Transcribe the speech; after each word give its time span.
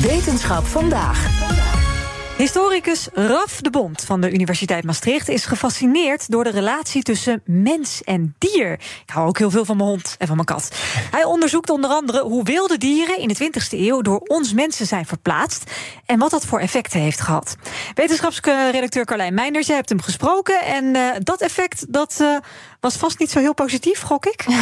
Wetenschap 0.00 0.66
vandaag. 0.66 1.67
Historicus 2.38 3.08
Raf 3.12 3.60
de 3.60 3.70
Bond 3.70 4.04
van 4.04 4.20
de 4.20 4.32
Universiteit 4.32 4.84
Maastricht 4.84 5.28
is 5.28 5.44
gefascineerd 5.44 6.30
door 6.30 6.44
de 6.44 6.50
relatie 6.50 7.02
tussen 7.02 7.42
mens 7.44 8.02
en 8.02 8.34
dier. 8.38 8.72
Ik 8.72 9.10
hou 9.10 9.28
ook 9.28 9.38
heel 9.38 9.50
veel 9.50 9.64
van 9.64 9.76
mijn 9.76 9.88
hond 9.88 10.14
en 10.18 10.26
van 10.26 10.36
mijn 10.36 10.48
kat. 10.48 10.72
Hij 11.10 11.24
onderzoekt 11.24 11.70
onder 11.70 11.90
andere 11.90 12.22
hoe 12.22 12.44
wilde 12.44 12.78
dieren 12.78 13.18
in 13.18 13.28
de 13.28 13.50
20e 13.50 13.78
eeuw 13.78 14.02
door 14.02 14.18
ons 14.18 14.52
mensen 14.52 14.86
zijn 14.86 15.06
verplaatst 15.06 15.70
en 16.06 16.18
wat 16.18 16.30
dat 16.30 16.46
voor 16.46 16.60
effecten 16.60 17.00
heeft 17.00 17.20
gehad. 17.20 17.56
Wetenschapsredacteur 17.94 19.04
Carlijn 19.04 19.34
Meinders, 19.34 19.66
je 19.66 19.72
hebt 19.72 19.88
hem 19.88 20.00
gesproken 20.00 20.62
en 20.62 20.84
uh, 20.84 21.10
dat 21.22 21.40
effect 21.40 21.92
dat 21.92 22.18
uh, 22.20 22.36
was 22.80 22.96
vast 22.96 23.18
niet 23.18 23.30
zo 23.30 23.38
heel 23.38 23.54
positief, 23.54 24.00
gok 24.00 24.26
ik. 24.26 24.44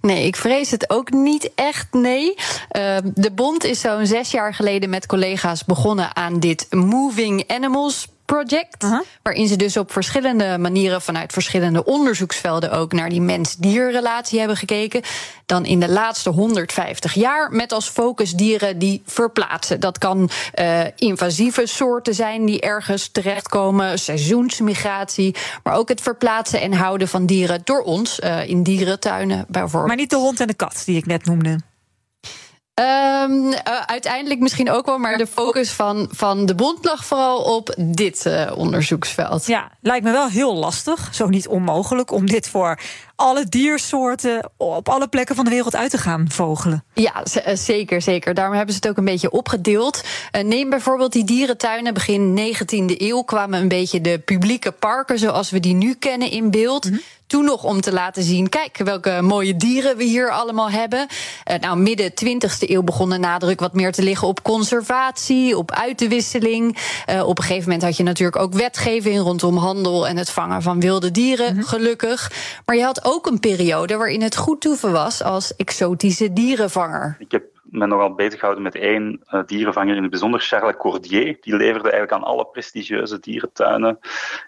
Nee, 0.00 0.26
ik 0.26 0.36
vrees 0.36 0.70
het 0.70 0.90
ook 0.90 1.10
niet 1.10 1.50
echt. 1.54 1.86
Nee. 1.92 2.34
Uh, 2.36 2.96
de 3.14 3.30
Bond 3.34 3.64
is 3.64 3.80
zo'n 3.80 4.06
zes 4.06 4.30
jaar 4.30 4.54
geleden 4.54 4.90
met 4.90 5.06
collega's 5.06 5.64
begonnen 5.64 6.16
aan 6.16 6.40
dit 6.40 6.66
Moving 6.88 7.44
Animals 7.46 8.08
Project. 8.24 8.84
Uh 8.84 8.90
-huh. 8.90 9.00
Waarin 9.22 9.48
ze 9.48 9.56
dus 9.56 9.76
op 9.76 9.92
verschillende 9.92 10.58
manieren 10.58 11.02
vanuit 11.02 11.32
verschillende 11.32 11.84
onderzoeksvelden 11.84 12.70
ook 12.70 12.92
naar 12.92 13.08
die 13.08 13.20
mens-dierrelatie 13.20 14.38
hebben 14.38 14.56
gekeken. 14.56 15.02
Dan 15.46 15.64
in 15.64 15.80
de 15.80 15.88
laatste 15.88 16.30
150 16.30 17.14
jaar 17.14 17.50
met 17.50 17.72
als 17.72 17.88
focus 17.88 18.32
dieren 18.32 18.78
die 18.78 19.02
verplaatsen. 19.06 19.80
Dat 19.80 19.98
kan 19.98 20.30
uh, 20.54 20.80
invasieve 20.96 21.66
soorten 21.66 22.14
zijn 22.14 22.44
die 22.44 22.60
ergens 22.60 23.08
terechtkomen, 23.08 23.98
seizoensmigratie. 23.98 25.34
Maar 25.62 25.74
ook 25.74 25.88
het 25.88 26.00
verplaatsen 26.00 26.60
en 26.60 26.72
houden 26.72 27.08
van 27.08 27.26
dieren 27.26 27.60
door 27.64 27.82
ons 27.82 28.20
uh, 28.20 28.48
in 28.48 28.62
dierentuinen 28.62 29.44
bijvoorbeeld. 29.48 29.86
Maar 29.86 29.96
niet 29.96 30.10
de 30.10 30.16
hond 30.16 30.40
en 30.40 30.46
de 30.46 30.54
kat 30.54 30.82
die 30.84 30.96
ik 30.96 31.06
net 31.06 31.24
noemde. 31.24 31.58
Um, 32.78 33.44
uh, 33.44 33.56
uiteindelijk 33.86 34.40
misschien 34.40 34.70
ook 34.70 34.86
wel, 34.86 34.98
maar 34.98 35.16
de 35.18 35.26
focus 35.26 35.70
van, 35.70 36.08
van 36.10 36.46
de 36.46 36.54
bond 36.54 36.84
lag 36.84 37.04
vooral 37.04 37.38
op 37.38 37.74
dit 37.78 38.26
uh, 38.26 38.52
onderzoeksveld. 38.54 39.46
Ja, 39.46 39.70
lijkt 39.80 40.04
me 40.04 40.12
wel 40.12 40.28
heel 40.28 40.54
lastig, 40.54 41.08
zo 41.12 41.26
niet 41.26 41.48
onmogelijk, 41.48 42.10
om 42.10 42.26
dit 42.26 42.48
voor 42.48 42.78
alle 43.18 43.44
diersoorten 43.44 44.50
op 44.56 44.88
alle 44.88 45.08
plekken 45.08 45.36
van 45.36 45.44
de 45.44 45.50
wereld 45.50 45.76
uit 45.76 45.90
te 45.90 45.98
gaan 45.98 46.30
vogelen. 46.30 46.84
Ja, 46.94 47.22
zeker, 47.54 48.02
zeker. 48.02 48.34
Daarom 48.34 48.54
hebben 48.54 48.74
ze 48.74 48.80
het 48.80 48.90
ook 48.90 48.96
een 48.96 49.04
beetje 49.04 49.30
opgedeeld. 49.30 50.02
Uh, 50.32 50.42
neem 50.42 50.70
bijvoorbeeld 50.70 51.12
die 51.12 51.24
dierentuinen. 51.24 51.94
Begin 51.94 52.38
19e 52.38 52.96
eeuw 52.96 53.22
kwamen 53.22 53.60
een 53.60 53.68
beetje 53.68 54.00
de 54.00 54.18
publieke 54.18 54.72
parken 54.72 55.18
zoals 55.18 55.50
we 55.50 55.60
die 55.60 55.74
nu 55.74 55.94
kennen 55.94 56.30
in 56.30 56.50
beeld. 56.50 56.84
Mm 56.84 56.90
-hmm. 56.90 57.02
Toen 57.28 57.44
nog 57.44 57.64
om 57.64 57.80
te 57.80 57.92
laten 57.92 58.22
zien, 58.22 58.48
kijk 58.48 58.76
welke 58.76 59.18
mooie 59.22 59.56
dieren 59.56 59.96
we 59.96 60.04
hier 60.04 60.30
allemaal 60.30 60.70
hebben. 60.70 61.06
Uh, 61.50 61.58
nou, 61.58 61.78
midden 61.78 62.10
20e 62.10 62.68
eeuw 62.68 62.82
begon 62.82 63.10
de 63.10 63.18
nadruk 63.18 63.60
wat 63.60 63.74
meer 63.74 63.92
te 63.92 64.02
liggen 64.02 64.28
op 64.28 64.42
conservatie, 64.42 65.56
op 65.56 65.70
uitwisseling. 65.70 66.76
Uh, 67.10 67.26
op 67.26 67.38
een 67.38 67.44
gegeven 67.44 67.64
moment 67.64 67.82
had 67.82 67.96
je 67.96 68.02
natuurlijk 68.02 68.42
ook 68.42 68.54
wetgeving 68.54 69.20
rondom 69.20 69.56
handel 69.56 70.08
en 70.08 70.16
het 70.16 70.30
vangen 70.30 70.62
van 70.62 70.80
wilde 70.80 71.10
dieren, 71.10 71.52
mm 71.52 71.58
-hmm. 71.58 71.68
gelukkig. 71.68 72.32
Maar 72.64 72.76
je 72.76 72.84
had 72.84 73.04
ook 73.08 73.26
een 73.26 73.40
periode 73.40 73.96
waarin 73.96 74.22
het 74.22 74.36
goed 74.36 74.60
toeven 74.60 74.92
was 74.92 75.22
als 75.22 75.56
exotische 75.56 76.32
dierenvanger. 76.32 77.16
Ik 77.18 77.30
heb 77.30 77.44
me 77.62 77.86
nogal 77.86 78.14
bezig 78.14 78.38
gehouden 78.38 78.62
met 78.62 78.74
één 78.74 79.20
uh, 79.30 79.40
dierenvanger 79.46 79.96
in 79.96 80.02
het 80.02 80.10
bijzonder, 80.10 80.40
Charles 80.40 80.76
Cordier. 80.76 81.36
Die 81.40 81.56
leverde 81.56 81.90
eigenlijk 81.90 82.12
aan 82.12 82.30
alle 82.30 82.46
prestigieuze 82.46 83.18
dierentuinen 83.18 83.98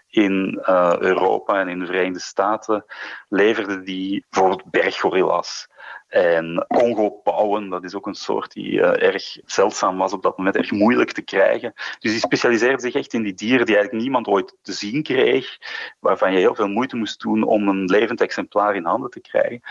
in 0.09 0.59
uh, 0.69 0.93
Europa 0.99 1.59
en 1.59 1.67
in 1.67 1.79
de 1.79 1.85
Verenigde 1.85 2.19
Staten. 2.19 2.85
Leverde 3.29 3.81
die 3.81 4.25
bijvoorbeeld 4.29 4.71
berggorilla's. 4.71 5.67
En 6.07 6.65
Congo-pauwen, 6.67 7.69
dat 7.69 7.83
is 7.83 7.95
ook 7.95 8.07
een 8.07 8.15
soort 8.15 8.53
die 8.53 8.71
uh, 8.71 9.01
erg 9.01 9.37
zeldzaam 9.45 9.97
was 9.97 10.13
op 10.13 10.23
dat 10.23 10.37
moment, 10.37 10.55
erg 10.55 10.71
moeilijk 10.71 11.11
te 11.11 11.21
krijgen. 11.21 11.73
Dus 11.99 12.11
die 12.11 12.19
specialiseerde 12.19 12.81
zich 12.81 12.93
echt 12.93 13.13
in 13.13 13.23
die 13.23 13.33
dieren 13.33 13.65
die 13.65 13.75
eigenlijk 13.75 14.03
niemand 14.03 14.27
ooit 14.27 14.57
te 14.61 14.71
zien 14.71 15.03
kreeg, 15.03 15.57
waarvan 15.99 16.31
je 16.31 16.37
heel 16.37 16.55
veel 16.55 16.67
moeite 16.67 16.95
moest 16.95 17.21
doen 17.21 17.43
om 17.43 17.67
een 17.67 17.85
levend 17.85 18.21
exemplaar 18.21 18.75
in 18.75 18.85
handen 18.85 19.09
te 19.09 19.19
krijgen. 19.21 19.61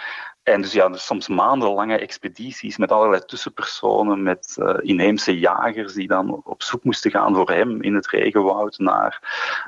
En 0.43 0.61
dus 0.61 0.73
ja, 0.73 0.89
dus 0.89 1.07
soms 1.07 1.29
maandenlange 1.29 1.99
expedities 1.99 2.77
met 2.77 2.93
allerlei 2.93 3.25
tussenpersonen, 3.25 4.23
met 4.23 4.57
uh, 4.61 4.75
inheemse 4.81 5.39
jagers 5.39 5.93
die 5.93 6.09
dan 6.09 6.41
op 6.45 6.63
zoek 6.63 6.85
moesten 6.85 7.11
gaan 7.11 7.35
voor 7.35 7.51
hem 7.51 7.83
in 7.83 7.95
het 7.95 8.09
regenwoud 8.09 8.79
naar 8.79 9.23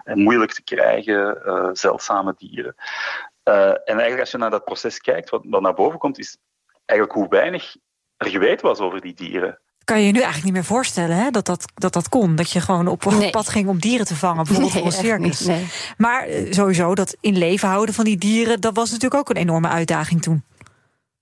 uh, 0.05 0.15
moeilijk 0.15 0.53
te 0.53 0.63
krijgen 0.63 1.41
zeldzame 1.77 2.35
dieren. 2.39 2.75
En 3.45 3.81
eigenlijk 3.85 4.21
als 4.21 4.31
je 4.31 4.39
naar 4.39 4.51
dat 4.51 4.65
proces 4.65 4.99
kijkt, 4.99 5.31
wat 5.31 5.43
dan 5.47 5.63
naar 5.63 5.75
boven 5.75 5.99
komt, 5.99 6.19
is 6.19 6.39
eigenlijk 6.85 7.19
hoe 7.19 7.29
weinig 7.29 7.77
er 8.17 8.31
geweten 8.31 8.67
was 8.67 8.79
over 8.79 9.01
die 9.01 9.15
dieren. 9.15 9.61
Kan 9.85 10.01
je 10.01 10.07
je 10.07 10.13
nu 10.13 10.19
eigenlijk 10.19 10.45
niet 10.45 10.55
meer 10.55 10.77
voorstellen 10.77 11.17
hè, 11.17 11.31
dat, 11.31 11.47
dat, 11.47 11.65
dat 11.75 11.93
dat 11.93 12.09
kon? 12.09 12.37
Dat 12.37 12.51
je 12.51 12.61
gewoon 12.61 12.87
op 12.87 13.05
nee. 13.05 13.31
pad 13.31 13.49
ging 13.49 13.69
om 13.69 13.79
dieren 13.79 14.07
te 14.07 14.17
vangen, 14.17 14.45
bijvoorbeeld 14.45 14.73
nee, 14.73 14.83
voor 14.83 14.93
een 14.93 14.99
circus. 14.99 15.41
Niet, 15.41 15.49
nee. 15.49 15.67
Maar 15.97 16.29
sowieso, 16.51 16.95
dat 16.95 17.17
in 17.21 17.39
leven 17.39 17.69
houden 17.69 17.95
van 17.95 18.05
die 18.05 18.17
dieren, 18.17 18.61
dat 18.61 18.75
was 18.75 18.91
natuurlijk 18.91 19.21
ook 19.21 19.31
een 19.31 19.43
enorme 19.43 19.69
uitdaging 19.69 20.23
toen. 20.23 20.45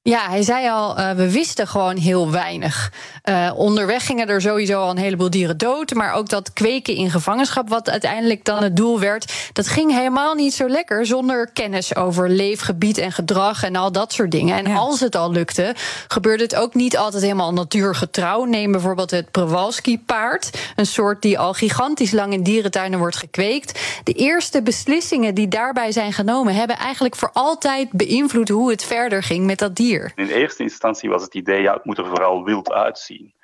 Ja, 0.03 0.29
hij 0.29 0.43
zei 0.43 0.69
al, 0.69 0.99
uh, 0.99 1.11
we 1.11 1.31
wisten 1.31 1.67
gewoon 1.67 1.97
heel 1.97 2.31
weinig. 2.31 2.93
Uh, 3.25 3.53
onderweg 3.57 4.07
gingen 4.07 4.29
er 4.29 4.41
sowieso 4.41 4.81
al 4.81 4.91
een 4.91 4.97
heleboel 4.97 5.31
dieren 5.31 5.59
dood. 5.59 5.95
Maar 5.95 6.13
ook 6.13 6.29
dat 6.29 6.53
kweken 6.53 6.95
in 6.95 7.11
gevangenschap, 7.11 7.69
wat 7.69 7.91
uiteindelijk 7.91 8.45
dan 8.45 8.63
het 8.63 8.77
doel 8.77 9.01
werd... 9.01 9.33
dat 9.53 9.69
ging 9.69 9.93
helemaal 9.93 10.35
niet 10.35 10.55
zo 10.55 10.69
lekker 10.69 11.07
zonder 11.07 11.51
kennis 11.53 11.97
over 11.97 12.29
leefgebied 12.29 12.99
en 12.99 13.13
gedrag... 13.13 13.63
en 13.63 13.77
al 13.77 13.93
dat 13.93 14.13
soort 14.13 14.31
dingen. 14.31 14.57
En 14.57 14.67
ja. 14.67 14.77
als 14.77 15.01
het 15.01 15.17
al 15.17 15.33
lukte, 15.33 15.75
gebeurde 16.09 16.43
het 16.43 16.57
ook 16.57 16.75
niet 16.75 16.97
altijd 16.97 17.23
helemaal 17.23 17.53
natuurgetrouw. 17.53 18.45
Neem 18.45 18.73
bijvoorbeeld 18.73 19.11
het 19.11 19.31
Przewalski-paard. 19.31 20.51
Een 20.77 20.87
soort 20.87 21.23
die 21.23 21.39
al 21.39 21.53
gigantisch 21.53 22.13
lang 22.13 22.33
in 22.33 22.43
dierentuinen 22.43 22.99
wordt 22.99 23.17
gekweekt. 23.17 23.81
De 24.05 24.13
eerste 24.13 24.63
beslissingen 24.63 25.35
die 25.35 25.49
daarbij 25.49 25.93
zijn 25.93 26.13
genomen... 26.13 26.55
hebben 26.55 26.77
eigenlijk 26.77 27.17
voor 27.17 27.31
altijd 27.33 27.91
beïnvloed 27.91 28.49
hoe 28.49 28.71
het 28.71 28.85
verder 28.85 29.23
ging 29.23 29.47
met 29.47 29.59
dat 29.59 29.77
dier. 29.77 29.89
In 30.15 30.29
eerste 30.29 30.63
instantie 30.63 31.11
was 31.11 31.23
het 31.23 31.35
idee, 31.35 31.63
ja, 31.63 31.75
het 31.75 31.85
moet 31.85 31.99
er 31.99 32.07
vooral 32.07 32.45
wild 32.45 32.73
uitzien. 32.73 33.35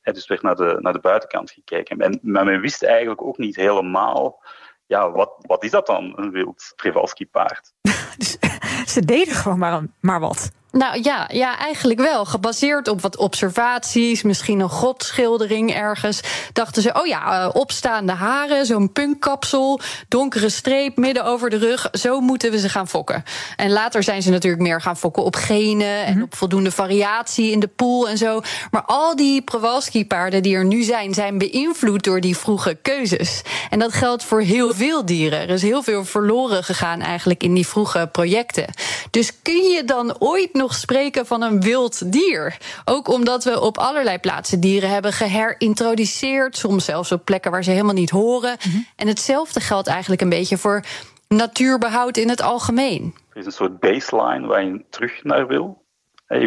He, 0.00 0.12
dus 0.12 0.26
werd 0.26 0.42
naar 0.42 0.56
de, 0.56 0.76
naar 0.80 0.92
de 0.92 1.00
buitenkant 1.00 1.50
gekeken. 1.50 1.98
En, 1.98 2.18
maar 2.22 2.44
men 2.44 2.60
wist 2.60 2.82
eigenlijk 2.82 3.22
ook 3.22 3.38
niet 3.38 3.56
helemaal, 3.56 4.44
ja, 4.86 5.10
wat, 5.10 5.34
wat 5.38 5.64
is 5.64 5.70
dat 5.70 5.86
dan, 5.86 6.12
een 6.16 6.30
wild 6.30 6.72
Przewalski-paard? 6.76 7.72
dus 8.18 8.38
ze 8.86 9.04
deden 9.04 9.34
gewoon 9.34 9.58
maar, 9.58 9.82
maar 10.00 10.20
wat. 10.20 10.52
Nou 10.74 11.02
ja, 11.02 11.28
ja, 11.32 11.58
eigenlijk 11.58 12.00
wel. 12.00 12.24
Gebaseerd 12.24 12.88
op 12.88 13.00
wat 13.00 13.16
observaties, 13.16 14.22
misschien 14.22 14.60
een 14.60 14.68
godschildering 14.68 15.74
ergens. 15.74 16.20
Dachten 16.52 16.82
ze, 16.82 16.92
oh 16.94 17.06
ja, 17.06 17.48
opstaande 17.48 18.12
haren, 18.12 18.66
zo'n 18.66 18.92
punkkapsel, 18.92 19.80
donkere 20.08 20.48
streep 20.48 20.96
midden 20.96 21.24
over 21.24 21.50
de 21.50 21.56
rug. 21.56 21.88
Zo 21.92 22.20
moeten 22.20 22.50
we 22.50 22.58
ze 22.58 22.68
gaan 22.68 22.88
fokken. 22.88 23.24
En 23.56 23.70
later 23.70 24.02
zijn 24.02 24.22
ze 24.22 24.30
natuurlijk 24.30 24.62
meer 24.62 24.80
gaan 24.80 24.96
fokken 24.96 25.24
op 25.24 25.36
genen 25.36 26.04
en 26.04 26.22
op 26.22 26.34
voldoende 26.34 26.70
variatie 26.70 27.50
in 27.50 27.60
de 27.60 27.70
pool 27.76 28.08
en 28.08 28.18
zo. 28.18 28.40
Maar 28.70 28.82
al 28.82 29.16
die 29.16 29.42
Przewalski-paarden 29.42 30.42
die 30.42 30.56
er 30.56 30.64
nu 30.64 30.82
zijn, 30.82 31.14
zijn 31.14 31.38
beïnvloed 31.38 32.04
door 32.04 32.20
die 32.20 32.36
vroege 32.36 32.78
keuzes. 32.82 33.42
En 33.70 33.78
dat 33.78 33.92
geldt 33.92 34.24
voor 34.24 34.40
heel 34.40 34.74
veel 34.74 35.04
dieren. 35.04 35.40
Er 35.40 35.50
is 35.50 35.62
heel 35.62 35.82
veel 35.82 36.04
verloren 36.04 36.64
gegaan 36.64 37.00
eigenlijk 37.00 37.42
in 37.42 37.54
die 37.54 37.66
vroege 37.66 38.08
projecten. 38.12 38.66
Dus 39.14 39.42
kun 39.42 39.62
je 39.62 39.84
dan 39.84 40.16
ooit 40.18 40.52
nog 40.52 40.74
spreken 40.74 41.26
van 41.26 41.42
een 41.42 41.60
wild 41.60 42.12
dier. 42.12 42.58
Ook 42.84 43.08
omdat 43.08 43.44
we 43.44 43.60
op 43.60 43.78
allerlei 43.78 44.18
plaatsen 44.18 44.60
dieren 44.60 44.90
hebben 44.90 45.12
geherintroduceerd. 45.12 46.56
Soms 46.56 46.84
zelfs 46.84 47.12
op 47.12 47.24
plekken 47.24 47.50
waar 47.50 47.64
ze 47.64 47.70
helemaal 47.70 47.94
niet 47.94 48.10
horen. 48.10 48.56
Mm 48.64 48.72
-hmm. 48.72 48.86
En 48.96 49.08
hetzelfde 49.08 49.60
geldt 49.60 49.88
eigenlijk 49.88 50.22
een 50.22 50.28
beetje 50.28 50.58
voor 50.58 50.84
natuurbehoud 51.28 52.16
in 52.16 52.28
het 52.28 52.42
algemeen. 52.42 53.14
Er 53.30 53.36
is 53.36 53.46
een 53.46 53.52
soort 53.52 53.78
baseline 53.78 54.46
waar 54.46 54.64
je 54.64 54.84
terug 54.90 55.24
naar 55.24 55.46
wil. 55.46 55.84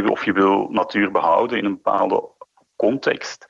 Of 0.10 0.26
je 0.26 0.32
wil 0.32 0.68
natuur 0.70 1.12
behouden 1.12 1.58
in 1.58 1.66
een 1.66 1.80
bepaalde 1.84 2.30
context. 2.76 3.46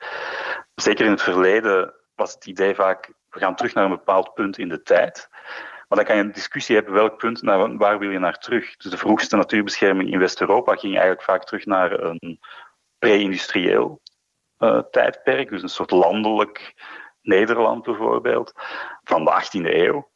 Zeker 0.74 1.04
in 1.04 1.10
het 1.10 1.22
verleden 1.22 1.94
was 2.14 2.34
het 2.34 2.46
idee 2.46 2.74
vaak, 2.74 3.12
we 3.30 3.38
gaan 3.38 3.56
terug 3.56 3.74
naar 3.74 3.84
een 3.84 3.90
bepaald 3.90 4.34
punt 4.34 4.58
in 4.58 4.68
de 4.68 4.82
tijd. 4.82 5.28
Maar 5.88 5.98
dan 5.98 6.06
kan 6.06 6.16
je 6.16 6.22
een 6.22 6.32
discussie 6.32 6.76
hebben 6.76 6.94
welk 6.94 7.18
punt, 7.18 7.42
naar, 7.42 7.76
waar 7.76 7.98
wil 7.98 8.10
je 8.10 8.18
naar 8.18 8.38
terug? 8.38 8.76
Dus 8.76 8.90
de 8.90 8.98
vroegste 8.98 9.36
natuurbescherming 9.36 10.12
in 10.12 10.18
West-Europa 10.18 10.74
ging 10.74 10.92
eigenlijk 10.92 11.22
vaak 11.22 11.44
terug 11.44 11.66
naar 11.66 12.00
een 12.00 12.40
pre-industrieel 12.98 14.00
uh, 14.58 14.78
tijdperk, 14.90 15.48
dus 15.48 15.62
een 15.62 15.68
soort 15.68 15.90
landelijk 15.90 16.74
Nederland 17.22 17.82
bijvoorbeeld, 17.82 18.52
van 19.04 19.24
de 19.24 19.42
18e 19.42 19.74
eeuw. 19.74 20.10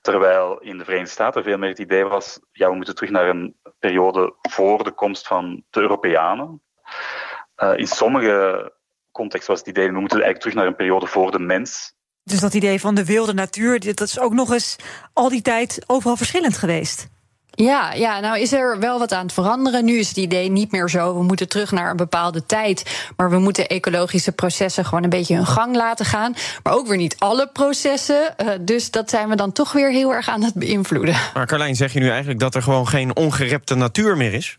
Terwijl 0.00 0.58
in 0.60 0.78
de 0.78 0.84
Verenigde 0.84 1.12
Staten 1.12 1.42
veel 1.42 1.58
meer 1.58 1.68
het 1.68 1.78
idee 1.78 2.04
was, 2.04 2.40
ja, 2.52 2.68
we 2.68 2.74
moeten 2.74 2.94
terug 2.94 3.10
naar 3.10 3.28
een 3.28 3.56
periode 3.78 4.34
voor 4.40 4.84
de 4.84 4.92
komst 4.92 5.26
van 5.26 5.64
de 5.70 5.80
Europeanen. 5.80 6.62
Uh, 7.56 7.76
in 7.76 7.86
sommige 7.86 8.72
contexten 9.10 9.50
was 9.50 9.60
het 9.60 9.68
idee, 9.68 9.86
we 9.86 10.00
moeten 10.00 10.22
eigenlijk 10.22 10.40
terug 10.40 10.54
naar 10.54 10.66
een 10.66 10.76
periode 10.76 11.06
voor 11.06 11.30
de 11.30 11.38
mens. 11.38 11.94
Dus 12.24 12.40
dat 12.40 12.54
idee 12.54 12.80
van 12.80 12.94
de 12.94 13.04
wilde 13.04 13.34
natuur, 13.34 13.94
dat 13.94 14.00
is 14.00 14.18
ook 14.18 14.32
nog 14.32 14.52
eens 14.52 14.76
al 15.12 15.28
die 15.28 15.42
tijd 15.42 15.78
overal 15.86 16.16
verschillend 16.16 16.56
geweest. 16.56 17.08
Ja, 17.56 17.92
ja, 17.92 18.20
nou 18.20 18.40
is 18.40 18.52
er 18.52 18.78
wel 18.78 18.98
wat 18.98 19.12
aan 19.12 19.22
het 19.22 19.32
veranderen. 19.32 19.84
Nu 19.84 19.98
is 19.98 20.08
het 20.08 20.16
idee 20.16 20.50
niet 20.50 20.72
meer 20.72 20.88
zo, 20.88 21.16
we 21.16 21.22
moeten 21.22 21.48
terug 21.48 21.70
naar 21.70 21.90
een 21.90 21.96
bepaalde 21.96 22.46
tijd. 22.46 23.08
Maar 23.16 23.30
we 23.30 23.38
moeten 23.38 23.66
ecologische 23.66 24.32
processen 24.32 24.84
gewoon 24.84 25.04
een 25.04 25.10
beetje 25.10 25.34
hun 25.34 25.46
gang 25.46 25.76
laten 25.76 26.06
gaan. 26.06 26.34
Maar 26.62 26.72
ook 26.72 26.86
weer 26.86 26.96
niet 26.96 27.16
alle 27.18 27.50
processen. 27.52 28.34
Uh, 28.42 28.50
dus 28.60 28.90
dat 28.90 29.10
zijn 29.10 29.28
we 29.28 29.36
dan 29.36 29.52
toch 29.52 29.72
weer 29.72 29.90
heel 29.90 30.14
erg 30.14 30.28
aan 30.28 30.42
het 30.42 30.54
beïnvloeden. 30.54 31.16
Maar 31.34 31.46
Carlijn, 31.46 31.76
zeg 31.76 31.92
je 31.92 32.00
nu 32.00 32.08
eigenlijk 32.08 32.40
dat 32.40 32.54
er 32.54 32.62
gewoon 32.62 32.88
geen 32.88 33.16
ongerepte 33.16 33.74
natuur 33.74 34.16
meer 34.16 34.34
is? 34.34 34.58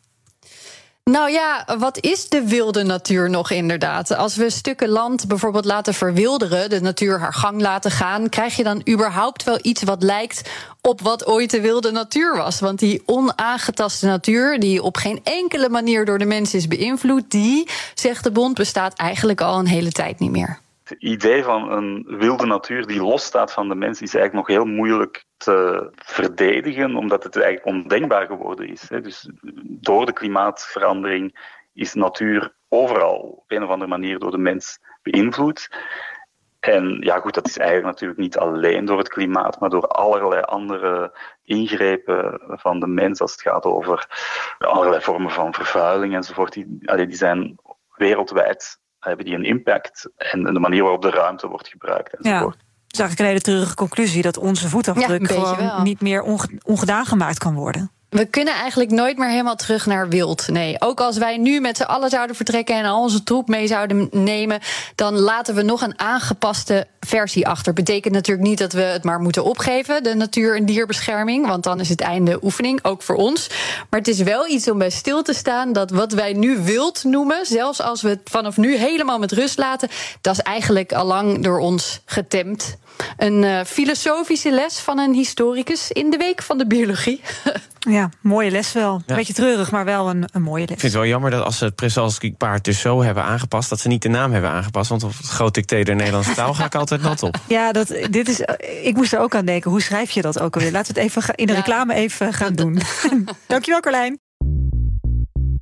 Nou 1.11 1.31
ja, 1.31 1.65
wat 1.77 1.99
is 1.99 2.29
de 2.29 2.43
wilde 2.43 2.83
natuur 2.83 3.29
nog 3.29 3.51
inderdaad? 3.51 4.15
Als 4.15 4.35
we 4.35 4.49
stukken 4.49 4.89
land 4.89 5.27
bijvoorbeeld 5.27 5.65
laten 5.65 5.93
verwilderen, 5.93 6.69
de 6.69 6.81
natuur 6.81 7.19
haar 7.19 7.33
gang 7.33 7.61
laten 7.61 7.91
gaan, 7.91 8.29
krijg 8.29 8.55
je 8.55 8.63
dan 8.63 8.81
überhaupt 8.89 9.43
wel 9.43 9.59
iets 9.61 9.83
wat 9.83 10.03
lijkt 10.03 10.49
op 10.81 11.01
wat 11.01 11.27
ooit 11.27 11.51
de 11.51 11.61
wilde 11.61 11.91
natuur 11.91 12.37
was? 12.37 12.59
Want 12.59 12.79
die 12.79 13.03
onaangetaste 13.05 14.05
natuur, 14.05 14.59
die 14.59 14.83
op 14.83 14.97
geen 14.97 15.19
enkele 15.23 15.69
manier 15.69 16.05
door 16.05 16.17
de 16.17 16.25
mens 16.25 16.53
is 16.53 16.67
beïnvloed, 16.67 17.31
die, 17.31 17.69
zegt 17.93 18.23
de 18.23 18.31
Bond, 18.31 18.55
bestaat 18.55 18.93
eigenlijk 18.93 19.41
al 19.41 19.59
een 19.59 19.67
hele 19.67 19.91
tijd 19.91 20.19
niet 20.19 20.31
meer 20.31 20.63
het 20.89 21.01
idee 21.01 21.43
van 21.43 21.71
een 21.71 22.05
wilde 22.07 22.45
natuur 22.45 22.87
die 22.87 23.01
losstaat 23.01 23.51
van 23.51 23.69
de 23.69 23.75
mens 23.75 24.01
is 24.01 24.15
eigenlijk 24.15 24.47
nog 24.47 24.57
heel 24.57 24.73
moeilijk 24.73 25.25
te 25.37 25.89
verdedigen, 25.95 26.95
omdat 26.95 27.23
het 27.23 27.35
eigenlijk 27.35 27.65
ondenkbaar 27.65 28.25
geworden 28.25 28.67
is. 28.67 28.87
Dus 29.01 29.29
door 29.63 30.05
de 30.05 30.13
klimaatverandering 30.13 31.53
is 31.73 31.93
natuur 31.93 32.55
overal 32.69 33.15
op 33.15 33.51
een 33.51 33.63
of 33.63 33.69
andere 33.69 33.89
manier 33.89 34.19
door 34.19 34.31
de 34.31 34.37
mens 34.37 34.79
beïnvloed. 35.01 35.69
En 36.59 36.97
ja, 36.99 37.19
goed, 37.19 37.33
dat 37.33 37.47
is 37.47 37.57
eigenlijk 37.57 37.87
natuurlijk 37.87 38.19
niet 38.19 38.37
alleen 38.37 38.85
door 38.85 38.97
het 38.97 39.09
klimaat, 39.09 39.59
maar 39.59 39.69
door 39.69 39.87
allerlei 39.87 40.41
andere 40.41 41.17
ingrepen 41.43 42.41
van 42.45 42.79
de 42.79 42.87
mens 42.87 43.21
als 43.21 43.31
het 43.31 43.41
gaat 43.41 43.63
over 43.63 44.07
allerlei 44.57 45.01
vormen 45.01 45.31
van 45.31 45.53
vervuiling 45.53 46.15
enzovoort. 46.15 46.53
Die, 46.53 46.79
die 46.95 47.15
zijn 47.15 47.55
wereldwijd 47.95 48.83
hebben 49.07 49.25
die 49.25 49.35
een 49.35 49.45
impact 49.45 50.09
en 50.17 50.43
de 50.43 50.59
manier 50.59 50.81
waarop 50.81 51.01
de 51.01 51.09
ruimte 51.09 51.47
wordt 51.47 51.67
gebruikt 51.67 52.15
enzovoort. 52.17 52.55
Ja. 52.57 52.63
Dat 52.87 52.93
is 52.93 52.99
eigenlijk 52.99 53.19
een 53.19 53.25
hele 53.25 53.41
treurige 53.41 53.75
conclusie 53.75 54.21
dat 54.21 54.37
onze 54.37 54.69
voetafdruk 54.69 55.27
gewoon 55.27 55.83
niet 55.83 56.01
meer 56.01 56.21
ongedaan 56.63 57.05
gemaakt 57.05 57.37
kan 57.37 57.55
worden. 57.55 57.91
We 58.15 58.25
kunnen 58.25 58.53
eigenlijk 58.53 58.91
nooit 58.91 59.17
meer 59.17 59.29
helemaal 59.29 59.55
terug 59.55 59.85
naar 59.85 60.09
wild. 60.09 60.47
Nee, 60.47 60.81
ook 60.81 60.99
als 60.99 61.17
wij 61.17 61.37
nu 61.37 61.59
met 61.59 61.77
z'n 61.77 61.83
allen 61.83 62.09
zouden 62.09 62.35
vertrekken 62.35 62.75
en 62.75 62.85
al 62.85 63.01
onze 63.01 63.23
troep 63.23 63.47
mee 63.47 63.67
zouden 63.67 64.07
nemen, 64.11 64.59
dan 64.95 65.19
laten 65.19 65.55
we 65.55 65.61
nog 65.61 65.81
een 65.81 65.99
aangepaste 65.99 66.87
versie 66.99 67.47
achter. 67.47 67.73
Betekent 67.73 68.13
natuurlijk 68.13 68.47
niet 68.47 68.57
dat 68.57 68.73
we 68.73 68.81
het 68.81 69.03
maar 69.03 69.19
moeten 69.19 69.43
opgeven, 69.43 70.03
de 70.03 70.13
natuur- 70.13 70.55
en 70.55 70.65
dierbescherming, 70.65 71.47
want 71.47 71.63
dan 71.63 71.79
is 71.79 71.89
het 71.89 72.01
einde 72.01 72.39
oefening, 72.43 72.79
ook 72.83 73.01
voor 73.01 73.15
ons. 73.15 73.49
Maar 73.89 73.99
het 73.99 74.09
is 74.09 74.21
wel 74.21 74.47
iets 74.47 74.69
om 74.69 74.77
bij 74.77 74.89
stil 74.89 75.23
te 75.23 75.33
staan 75.33 75.73
dat 75.73 75.91
wat 75.91 76.11
wij 76.11 76.33
nu 76.33 76.57
wild 76.57 77.03
noemen, 77.03 77.45
zelfs 77.45 77.81
als 77.81 78.01
we 78.01 78.09
het 78.09 78.21
vanaf 78.23 78.57
nu 78.57 78.77
helemaal 78.77 79.19
met 79.19 79.31
rust 79.31 79.57
laten, 79.57 79.89
dat 80.21 80.33
is 80.33 80.41
eigenlijk 80.41 80.93
al 80.93 81.05
lang 81.05 81.43
door 81.43 81.59
ons 81.59 82.01
getemd. 82.05 82.77
Een 83.17 83.43
uh, 83.43 83.59
filosofische 83.65 84.51
les 84.51 84.79
van 84.79 84.99
een 84.99 85.13
historicus 85.13 85.91
in 85.91 86.09
de 86.09 86.17
week 86.17 86.41
van 86.41 86.57
de 86.57 86.67
biologie. 86.67 87.21
Ja, 87.85 88.09
mooie 88.21 88.51
les 88.51 88.71
wel. 88.71 89.01
Een 89.05 89.15
beetje 89.15 89.33
treurig, 89.33 89.71
maar 89.71 89.85
wel 89.85 90.09
een, 90.09 90.27
een 90.31 90.41
mooie 90.41 90.61
les. 90.61 90.71
Ik 90.71 90.79
vind 90.79 90.91
het 90.91 91.01
wel 91.01 91.09
jammer 91.09 91.31
dat 91.31 91.43
als 91.43 91.57
ze 91.57 91.65
het 91.65 91.75
Presalski-paard 91.75 92.63
dus 92.63 92.79
zo 92.79 93.03
hebben 93.03 93.23
aangepast... 93.23 93.69
dat 93.69 93.79
ze 93.79 93.87
niet 93.87 94.01
de 94.01 94.09
naam 94.09 94.31
hebben 94.31 94.49
aangepast. 94.49 94.89
Want 94.89 95.03
op 95.03 95.17
het 95.17 95.27
groot 95.27 95.53
dicté 95.53 95.83
der 95.83 95.95
Nederlandse 95.95 96.33
taal 96.33 96.53
ga 96.53 96.65
ik 96.65 96.75
altijd 96.85 97.01
nat 97.01 97.23
op. 97.23 97.35
Ja, 97.47 97.71
dat, 97.71 97.87
dit 98.09 98.29
is, 98.29 98.39
ik 98.81 98.95
moest 98.95 99.13
er 99.13 99.19
ook 99.19 99.35
aan 99.35 99.45
denken. 99.45 99.71
Hoe 99.71 99.81
schrijf 99.81 100.11
je 100.11 100.21
dat 100.21 100.39
ook 100.39 100.55
alweer? 100.55 100.71
Laten 100.71 100.93
we 100.93 101.01
het 101.01 101.09
even 101.09 101.35
in 101.35 101.47
de 101.47 101.53
reclame 101.53 101.93
even 101.93 102.33
gaan 102.33 102.53
doen. 102.53 102.79
Dankjewel, 103.47 103.79
Carlijn. 103.79 104.24